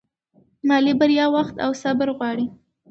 مالي 0.69 0.93
بریا 0.99 1.25
وخت 1.35 1.55
او 1.65 1.71
صبر 1.83 2.07
غواړي. 2.17 2.45